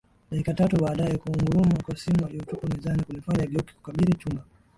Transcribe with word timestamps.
Dakika 0.31 0.53
tatu 0.53 0.81
baadae 0.83 1.17
kuunguruma 1.17 1.83
kwa 1.85 1.97
simu 1.97 2.25
aliyoitupa 2.25 2.67
mezani 2.67 3.03
kulimfanya 3.03 3.43
ageuke 3.43 3.73
kukabiri 3.73 4.13
chumba 4.15 4.43